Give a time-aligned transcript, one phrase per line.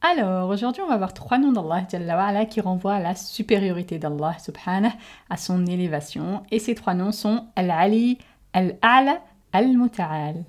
[0.00, 4.92] Alors, aujourd'hui, on va voir trois noms d'Allah qui renvoient à la supériorité d'Allah subhanahu,
[5.28, 6.42] à son élévation.
[6.50, 8.18] Et ces trois noms sont Al-Ali,
[8.54, 9.20] Al-A'la,
[9.52, 10.44] Al-Muta'al.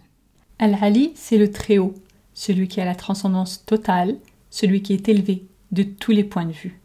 [0.59, 1.93] Al-Ali, c'est le Très-Haut,
[2.33, 4.15] celui qui a la transcendance totale,
[4.49, 6.78] celui qui est élevé de tous les points de vue.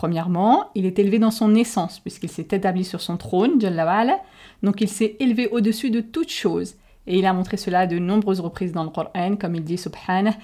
[0.00, 3.58] Premièrement, il est élevé dans son essence, puisqu'il s'est établi sur son trône,
[4.62, 6.76] donc il s'est élevé au-dessus de toute chose.
[7.06, 10.38] Et il a montré cela de nombreuses reprises dans le Coran, comme il dit Subhanah,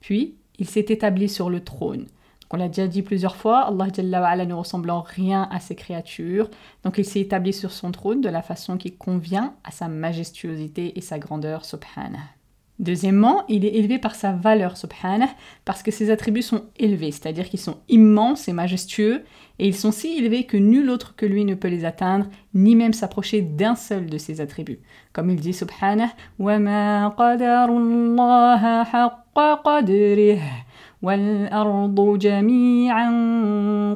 [0.00, 2.06] Puis, il s'est établi sur le trône.
[2.50, 6.50] on l'a déjà dit plusieurs fois, Allah ne ressemble en rien à ses créatures.
[6.82, 10.98] Donc il s'est établi sur son trône de la façon qui convient à sa majestuosité
[10.98, 12.41] et sa grandeur, Subhanah.
[12.81, 15.29] Deuxièmement, il est élevé par sa valeur, subhanah,
[15.65, 19.23] parce que ses attributs sont élevés, c'est-à-dire qu'ils sont immenses et majestueux,
[19.57, 22.75] et ils sont si élevés que nul autre que lui ne peut les atteindre, ni
[22.75, 24.79] même s'approcher d'un seul de ses attributs.
[25.11, 27.15] Comme il dit subhanah, وَمَا
[31.02, 33.10] والأرض جميعا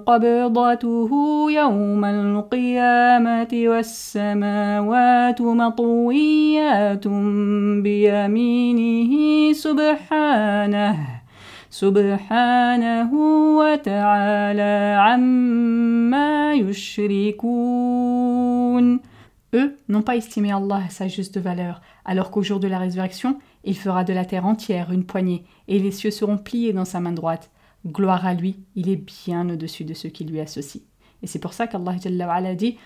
[0.07, 1.11] قبضته
[1.51, 7.09] يوم القيامة والسماوات مطويات
[7.83, 9.13] بيمينه
[9.53, 10.97] سبحانه
[11.71, 13.11] سبحانه
[13.59, 18.07] وتعالى عما يشركون.
[19.57, 23.39] Eux n'ont pas estimé Allah à sa juste valeur, alors qu'au jour de la résurrection,
[23.65, 27.01] il fera de la terre entière une poignée, et les cieux seront pliés dans sa
[27.01, 27.51] main droite.
[27.87, 30.83] Gloire à lui, il est bien au-dessus de ceux qui lui associent.
[31.23, 32.77] Et c'est pour ça qu'Allah dit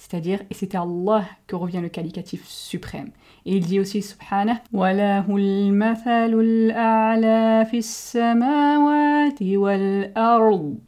[0.00, 3.10] C'est-à-dire, et c'est à Allah que revient le qualificatif suprême.
[3.44, 4.62] Et il dit aussi, subhanah,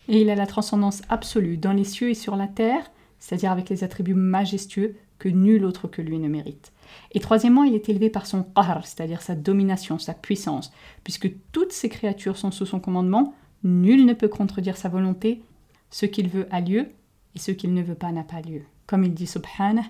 [0.09, 3.69] Et il a la transcendance absolue dans les cieux et sur la terre, c'est-à-dire avec
[3.69, 6.73] les attributs majestueux que nul autre que lui ne mérite.
[7.11, 10.73] Et troisièmement, il est élevé par son qahr, c'est-à-dire sa domination, sa puissance,
[11.05, 15.43] puisque toutes ces créatures sont sous son commandement, nul ne peut contredire sa volonté,
[15.91, 16.89] ce qu'il veut a lieu,
[17.35, 18.63] et ce qu'il ne veut pas n'a pas lieu.
[18.87, 19.83] Comme il dit subhanah,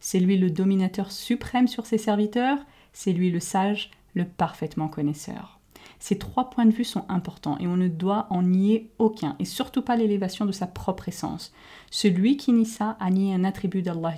[0.00, 2.58] c'est lui le dominateur suprême sur ses serviteurs,
[2.92, 5.60] c'est lui le sage, le parfaitement connaisseur.
[5.98, 9.44] Ces trois points de vue sont importants et on ne doit en nier aucun, et
[9.44, 11.52] surtout pas l'élévation de sa propre essence.
[11.90, 14.14] Celui qui nie ça a nié un attribut d'Allah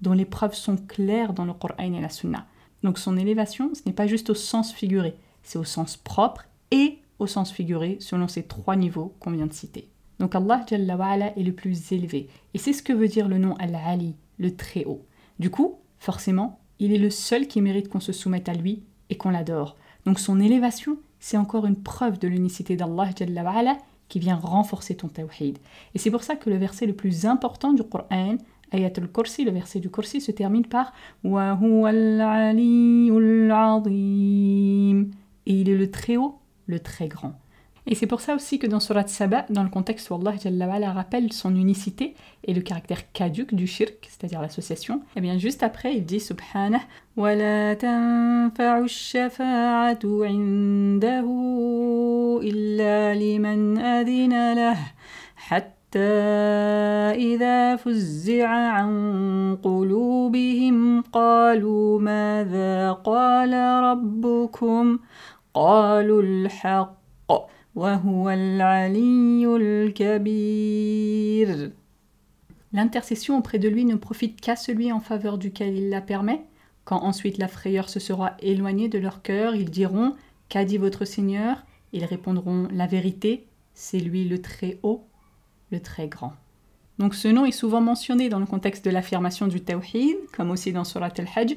[0.00, 2.46] dont les preuves sont claires dans le Coran et la Sunna.
[2.82, 6.98] Donc son élévation, ce n'est pas juste au sens figuré, c'est au sens propre et
[7.18, 9.88] au sens figuré selon ces trois niveaux qu'on vient de citer.
[10.18, 12.28] Donc Allah est le plus élevé.
[12.54, 15.06] Et c'est ce que veut dire le nom Al-Ali, le très haut.
[15.38, 19.16] Du coup, forcément, il est le seul qui mérite qu'on se soumette à lui et
[19.16, 19.76] qu'on l'adore.
[20.04, 23.10] Donc son élévation, c'est encore une preuve de l'unicité d'Allah
[24.08, 25.58] qui vient renforcer ton tawhid.
[25.94, 28.36] Et c'est pour ça que le verset le plus important du Coran,
[28.72, 30.92] Ayat al-Kursi, le verset du Kursi, se termine par
[31.24, 31.58] Wa
[35.45, 37.33] et il est le très haut, le très grand.
[37.87, 41.31] Et c'est pour ça aussi que dans Surat Saba, dans le contexte où Allah rappelle
[41.31, 45.95] son unicité et le caractère caduque du shirk, c'est-à-dire l'association, et eh bien juste après
[45.95, 46.81] il dit Subhanah
[47.15, 51.27] وَلَا تَنْفَعُ الشَّفَاعَةُ عِنْدَهُ
[52.43, 54.77] إِلَّا لِمَنْ أَذِنَ لَهُ
[55.35, 55.78] حَتَّى
[57.15, 64.99] إذا فزع عن قلوبهم قالوا ماذا قال ربكم
[65.53, 66.95] قالوا الحق
[67.75, 70.95] وهو العلي الكبير
[72.73, 76.41] L'intercession auprès de lui ne profite qu'à celui en faveur duquel il la permet.
[76.83, 80.13] Quand ensuite la frayeur se sera éloignée de leur cœur, ils diront
[80.49, 81.63] Qu'a dit votre Seigneur
[81.93, 85.07] Ils répondront La vérité, c'est lui le très haut,
[85.70, 86.32] le très grand.
[87.00, 90.70] Donc ce nom est souvent mentionné dans le contexte de l'affirmation du Tawhid, comme aussi
[90.70, 91.54] dans Surat al-Hajj.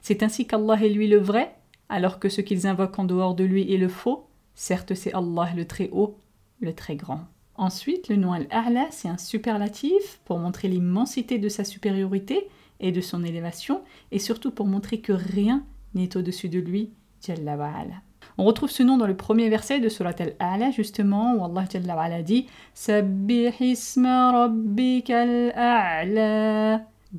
[0.00, 1.54] C'est ainsi qu'Allah est lui le vrai,
[1.90, 4.24] alors que ce qu'ils invoquent en dehors de lui est le faux.
[4.54, 6.16] Certes, c'est Allah le très haut,
[6.60, 7.20] le très grand.
[7.56, 12.48] Ensuite, le nom Al-A'la, c'est un superlatif pour montrer l'immensité de sa supériorité
[12.80, 13.82] et de son élévation,
[14.12, 15.64] et surtout pour montrer que rien
[15.94, 17.56] n'est au-dessus de lui, Jalla
[18.36, 22.22] On retrouve ce nom dans le premier verset de Surat Al-A'la, justement, où Allah Jalla
[22.22, 22.46] dit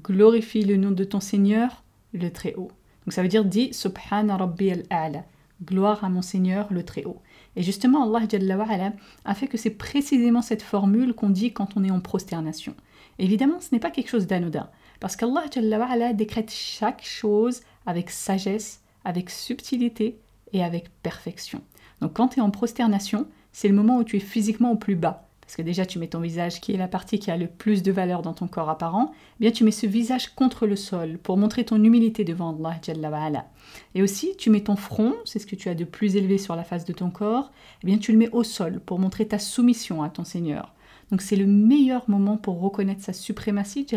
[0.03, 1.83] Glorifie le nom de ton Seigneur,
[2.13, 2.71] le Très-Haut.
[3.05, 5.23] Donc ça veut dire dit Subhana Rabbi al-A'la.
[5.63, 7.21] Gloire à mon Seigneur, le Très-Haut.
[7.55, 8.93] Et justement, Allah
[9.25, 12.75] a fait que c'est précisément cette formule qu'on dit quand on est en prosternation.
[13.17, 14.69] Évidemment, ce n'est pas quelque chose d'anodin,
[14.99, 20.17] parce qu'Allah décrète chaque chose avec sagesse, avec subtilité
[20.53, 21.61] et avec perfection.
[22.01, 24.95] Donc quand tu es en prosternation, c'est le moment où tu es physiquement au plus
[24.95, 25.28] bas.
[25.49, 27.81] Parce que déjà tu mets ton visage qui est la partie qui a le plus
[27.81, 31.17] de valeur dans ton corps apparent, eh bien tu mets ce visage contre le sol
[31.17, 33.47] pour montrer ton humilité devant Allah
[33.95, 36.55] Et aussi tu mets ton front, c'est ce que tu as de plus élevé sur
[36.55, 37.51] la face de ton corps,
[37.81, 40.75] eh bien tu le mets au sol pour montrer ta soumission à ton Seigneur.
[41.09, 43.87] Donc c'est le meilleur moment pour reconnaître sa suprématie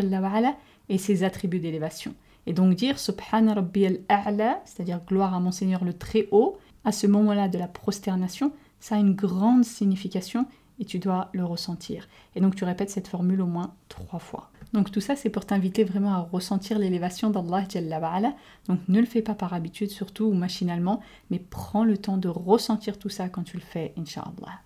[0.89, 2.15] et ses attributs d'élévation.
[2.47, 6.91] Et donc dire Subhana Rabbi al-A'la, c'est-à-dire gloire à mon Seigneur le très haut, à
[6.91, 10.47] ce moment-là de la prosternation, ça a une grande signification
[10.79, 12.07] et tu dois le ressentir.
[12.35, 14.51] Et donc tu répètes cette formule au moins trois fois.
[14.73, 18.33] Donc tout ça c'est pour t'inviter vraiment à ressentir l'élévation d'Allah Jalla
[18.67, 22.29] Donc ne le fais pas par habitude surtout ou machinalement, mais prends le temps de
[22.29, 24.61] ressentir tout ça quand tu le fais, inshallah.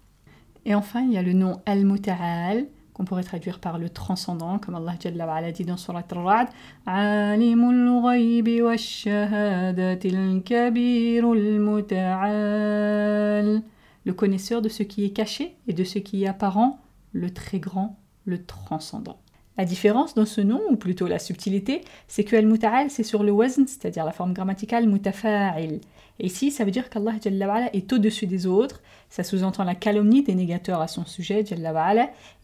[0.66, 2.68] Et enfin, il y a le nom Al-Muta'al
[2.98, 6.48] qu'on pourrait traduire par le transcendant, comme Allah Jalla dit dans Surat Al-Ra'd
[6.88, 13.62] Alimul ghaybi wa shahadatil kabirul muta'al
[14.08, 16.80] le connaisseur de ce qui est caché et de ce qui est apparent,
[17.12, 19.20] le très grand, le transcendant.
[19.58, 23.32] La différence dans ce nom, ou plutôt la subtilité, c'est que al-muta'al, c'est sur le
[23.32, 25.82] wazn, c'est-à-dire la forme grammaticale mutafa'il.
[26.20, 27.16] Et ici, ça veut dire qu'Allah
[27.74, 31.44] est au-dessus des autres, ça sous-entend la calomnie des négateurs à son sujet,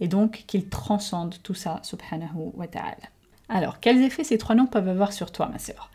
[0.01, 3.07] et donc qu'il transcende tout ça, subhanahu wa ta'ala.
[3.47, 5.89] Alors, quels effets ces trois noms peuvent avoir sur toi, ma sœur?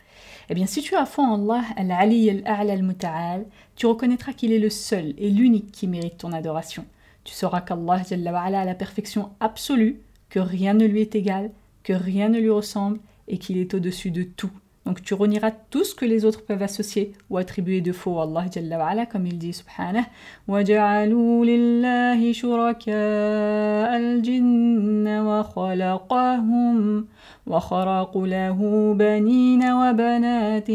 [0.48, 4.70] Eh bien, si tu as foi en Allah, Al-Ali Al-Muta'al, tu reconnaîtras qu'il est le
[4.70, 6.84] seul et l'unique qui mérite ton adoration.
[7.24, 10.00] Tu sauras qu'Allah a la perfection absolue,
[10.30, 11.50] que rien ne lui est égal,
[11.82, 14.50] que rien ne lui ressemble et qu'il est au-dessus de tout.
[14.87, 18.23] Donc tu renieras tout ce que les autres peuvent associer ou attribuer de faux à
[18.23, 20.05] Allah Jalla wa ala, comme il dit subhanah
[20.47, 27.05] وَجَعَلُوا لِلَّهِ شُرَكَاءَ الْجِنَّ وَخَلَقَهُمْ
[27.47, 30.71] وَخَرَقُوا لَهُ بَنِينَ وَبَنَاتٍ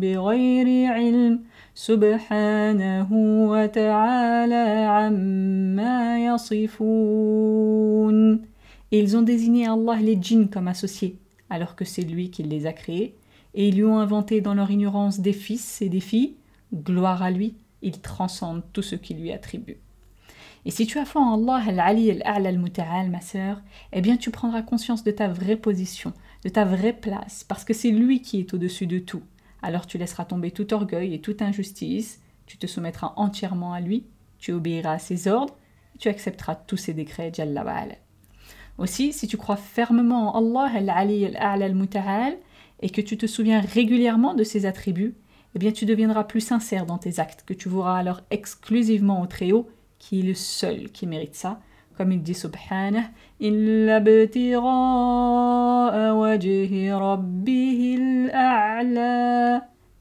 [0.00, 1.40] بِغَيْرِ عِلْمٍ
[1.76, 3.08] سبحانه
[3.52, 8.16] وتعالى عما يصفون
[8.92, 11.16] Ils ont désigné Allah les djinns comme associés,
[11.50, 13.14] alors que c'est lui qui les a créés
[13.53, 16.35] et ils lui ont inventé dans leur ignorance des fils et des filles,
[16.73, 19.77] gloire à lui, il transcende tout ce qui lui attribue.
[20.63, 22.51] Et si tu as foi en Allah, Al-Ali Al-A'la
[23.07, 23.61] ma sœur,
[23.93, 27.73] eh bien tu prendras conscience de ta vraie position, de ta vraie place, parce que
[27.73, 29.23] c'est lui qui est au-dessus de tout.
[29.63, 34.05] Alors tu laisseras tomber tout orgueil et toute injustice, tu te soumettras entièrement à lui,
[34.37, 35.57] tu obéiras à ses ordres,
[35.99, 37.65] tu accepteras tous ses décrets, Jalla
[38.77, 41.69] Aussi, si tu crois fermement en Allah, Al-Ali Al-A'la
[42.81, 45.15] et que tu te souviens régulièrement de ces attributs,
[45.55, 49.27] eh bien tu deviendras plus sincère dans tes actes, que tu voueras alors exclusivement au
[49.27, 49.69] Très-Haut,
[49.99, 51.59] qui est le seul qui mérite ça.
[51.97, 53.11] Comme il dit Subhanah,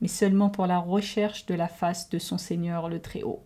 [0.01, 3.43] mais seulement pour la recherche de la face de son Seigneur le Très-Haut.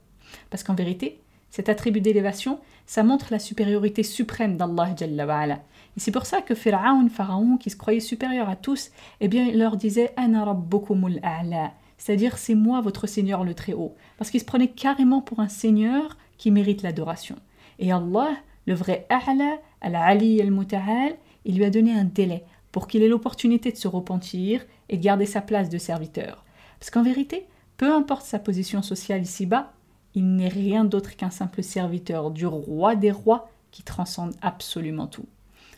[0.51, 1.21] Parce qu'en vérité,
[1.55, 5.61] cet attribut d'élévation, ça montre la supériorité suprême d'Allah Jalla
[5.97, 9.47] et c'est pour ça que Pharaon, Pharaon, qui se croyait supérieur à tous, eh bien,
[9.47, 14.41] il leur disait Ana rabbukumul a'la, c'est-à-dire c'est moi votre Seigneur le Très-Haut, parce qu'il
[14.41, 17.37] se prenait carrément pour un Seigneur qui mérite l'adoration.
[17.79, 18.31] Et Allah,
[18.67, 22.43] le vrai A'la, Al-Ali al-Muta'al, il lui a donné un délai
[22.73, 26.45] pour qu'il ait l'opportunité de se repentir et de garder sa place de serviteur.
[26.81, 27.47] Parce qu'en vérité,
[27.77, 29.73] peu importe sa position sociale ici-bas,
[30.15, 35.27] il n'est rien d'autre qu'un simple serviteur du roi des rois qui transcende absolument tout.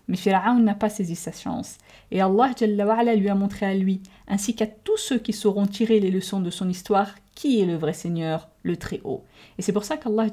[0.09, 1.79] Mais Pharaon n'a pas saisi sa chance,
[2.13, 2.53] et Allah
[3.17, 6.51] lui a montré à lui, ainsi qu'à tous ceux qui sauront tirer les leçons de
[6.51, 9.25] son histoire, qui est le vrai Seigneur, le Très-Haut.
[9.59, 10.29] Et c'est pour ça qu'Allah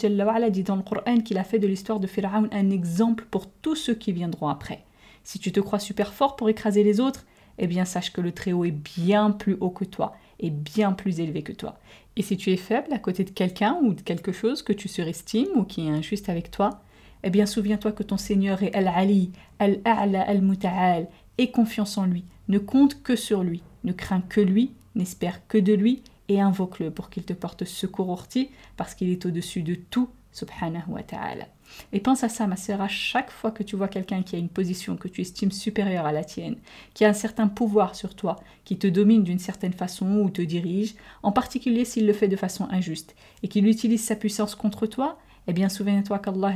[0.49, 3.75] dit dans le Coran qu'il a fait de l'histoire de Pharaon un exemple pour tous
[3.75, 4.83] ceux qui viendront après.
[5.23, 7.25] Si tu te crois super fort pour écraser les autres,
[7.57, 11.21] eh bien sache que le Très-Haut est bien plus haut que toi, et bien plus
[11.21, 11.79] élevé que toi.
[12.15, 14.87] Et si tu es faible à côté de quelqu'un ou de quelque chose que tu
[14.87, 16.81] surestimes ou qui est injuste avec toi,
[17.23, 21.07] eh bien souviens-toi que ton Seigneur est Al-Ali, Al-A'la, Al-Muta'al,
[21.37, 25.57] et confiance en lui, ne compte que sur lui, ne crains que lui, n'espère que
[25.57, 29.75] de lui, et invoque-le pour qu'il te porte secours orti, parce qu'il est au-dessus de
[29.75, 31.47] tout, subhanahu wa ta'ala.
[31.91, 34.39] Et pense à ça, ma sœur, à chaque fois que tu vois quelqu'un qui a
[34.39, 36.57] une position que tu estimes supérieure à la tienne,
[36.93, 40.41] qui a un certain pouvoir sur toi, qui te domine d'une certaine façon ou te
[40.41, 44.87] dirige, en particulier s'il le fait de façon injuste, et qu'il utilise sa puissance contre
[44.87, 46.55] toi, eh bien souviens-toi qu'Allah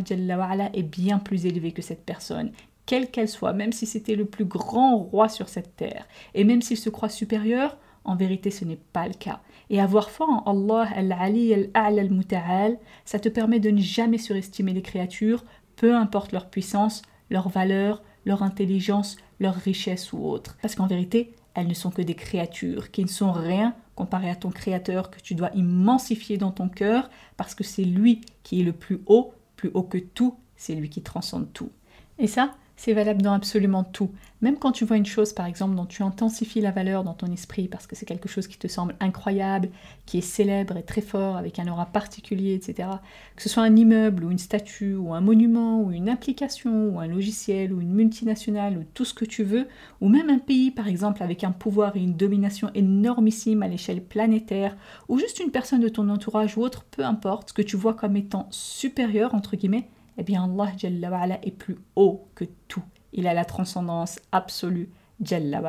[0.74, 2.52] est bien plus élevé que cette personne,
[2.86, 6.62] quelle qu'elle soit, même si c'était le plus grand roi sur cette terre, et même
[6.62, 9.42] s'il se croit supérieur, en vérité ce n'est pas le cas.
[9.70, 14.74] Et avoir foi en Allah al-Ali al-A'la al-Muta'al, ça te permet de ne jamais surestimer
[14.74, 15.44] les créatures,
[15.76, 20.58] peu importe leur puissance, leur valeur, leur intelligence, leur richesse ou autre.
[20.62, 24.36] Parce qu'en vérité, elles ne sont que des créatures qui ne sont rien comparé à
[24.36, 28.64] ton Créateur que tu dois immensifier dans ton cœur parce que c'est lui qui est
[28.64, 31.72] le plus haut, plus haut que tout, c'est lui qui transcende tout.
[32.20, 34.12] Et ça, c'est valable dans absolument tout.
[34.42, 37.26] Même quand tu vois une chose, par exemple, dont tu intensifies la valeur dans ton
[37.28, 39.70] esprit parce que c'est quelque chose qui te semble incroyable,
[40.06, 42.88] qui est célèbre et très fort, avec un aura particulier, etc.
[43.36, 47.00] Que ce soit un immeuble ou une statue ou un monument ou une application ou
[47.00, 49.68] un logiciel ou une multinationale ou tout ce que tu veux,
[50.00, 54.04] ou même un pays, par exemple, avec un pouvoir et une domination énormissime à l'échelle
[54.04, 57.96] planétaire, ou juste une personne de ton entourage ou autre, peu importe, que tu vois
[57.96, 62.84] comme étant supérieur, entre guillemets, eh bien Allah Jalla est plus haut que tout.
[63.14, 64.90] Il a la transcendance absolue,
[65.22, 65.62] Jalla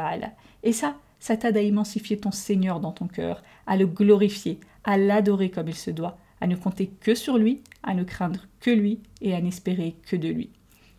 [0.63, 4.97] Et ça, ça t'aide à émancifier ton Seigneur dans ton cœur, à le glorifier, à
[4.97, 8.71] l'adorer comme il se doit, à ne compter que sur lui, à ne craindre que
[8.71, 10.51] lui et à n'espérer que de lui.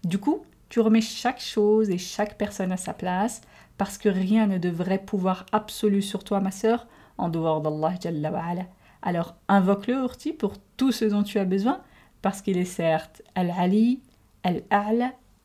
[0.03, 3.41] Du coup, tu remets chaque chose et chaque personne à sa place,
[3.77, 6.87] parce que rien ne devrait pouvoir absolu sur toi, ma sœur,
[7.17, 8.67] en dehors d'Allah Jalla
[9.01, 11.81] Alors invoque-le, Urti, pour tout ce dont tu as besoin,
[12.21, 14.01] parce qu'il est certes Al-Ali,
[14.43, 15.13] Al-A'la,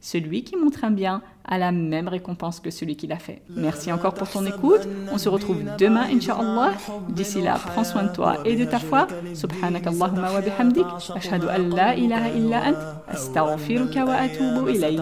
[0.00, 3.42] celui qui montre un bien a la même récompense que celui qui l'a fait.
[3.50, 4.86] Merci encore pour ton écoute.
[5.12, 6.72] On se retrouve demain, Inch'Allah.
[7.08, 9.06] D'ici là, prends soin de toi et de ta foi.
[9.34, 10.86] Subhanak Allahumma wa bihamdik.
[11.14, 12.76] Ashhadu an la ilaha illa ant.
[13.08, 15.00] Astaghfiruka wa atubu ilayk.